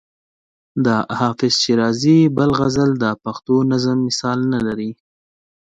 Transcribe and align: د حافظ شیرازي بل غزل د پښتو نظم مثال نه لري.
د 0.85 0.87
حافظ 1.19 1.53
شیرازي 1.63 2.19
بل 2.37 2.49
غزل 2.59 2.89
د 3.03 3.05
پښتو 3.23 3.55
نظم 3.71 3.97
مثال 4.07 4.39
نه 4.53 4.59
لري. 4.67 4.91